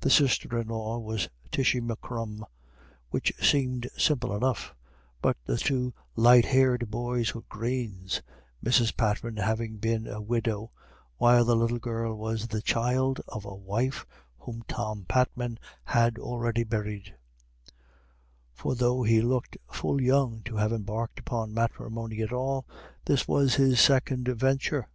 [0.00, 2.44] The sister in law was Tishy M'Crum,
[3.10, 4.74] which seemed simple enough,
[5.20, 8.22] but the two light haired boys were Greens,
[8.64, 8.96] Mrs.
[8.96, 10.72] Patman having been a widow,
[11.16, 14.04] while the little girl was the child of a wife
[14.36, 17.14] whom Tom Patman had already buried;
[18.52, 22.66] for though he looked full young to have embarked upon matrimony at all,
[23.04, 24.88] this was his second venture.